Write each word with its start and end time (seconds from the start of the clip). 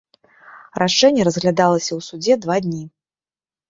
Рашэнне 0.85 1.27
разглядалася 1.31 1.89
ў 1.95 1.99
судзе 2.09 2.43
два 2.43 2.57
дні. 2.69 2.83